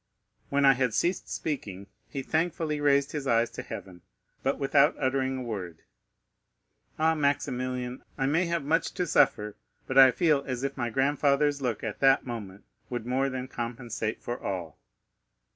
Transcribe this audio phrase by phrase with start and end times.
[0.49, 4.01] When I had ceased speaking, he thankfully raised his eyes to heaven,
[4.41, 5.83] but without uttering a word.
[6.97, 11.61] Ah, Maximilian, I may have much to suffer, but I feel as if my grandfather's
[11.61, 14.79] look at that moment would more than compensate for all."